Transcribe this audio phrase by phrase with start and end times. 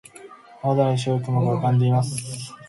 [0.63, 2.55] 青空に白い雲が浮かんでいます。